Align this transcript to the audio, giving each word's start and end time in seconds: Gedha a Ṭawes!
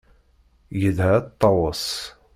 Gedha 0.79 1.09
a 1.17 1.21
Ṭawes! 1.41 1.85